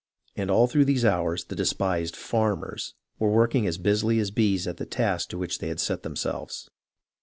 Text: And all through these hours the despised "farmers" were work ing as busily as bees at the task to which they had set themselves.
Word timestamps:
And 0.35 0.49
all 0.49 0.65
through 0.65 0.85
these 0.85 1.05
hours 1.05 1.43
the 1.43 1.55
despised 1.55 2.15
"farmers" 2.15 2.95
were 3.19 3.29
work 3.29 3.53
ing 3.53 3.67
as 3.67 3.77
busily 3.77 4.17
as 4.17 4.31
bees 4.31 4.67
at 4.67 4.77
the 4.77 4.85
task 4.87 5.29
to 5.29 5.37
which 5.37 5.59
they 5.59 5.67
had 5.67 5.79
set 5.79 6.01
themselves. 6.01 6.71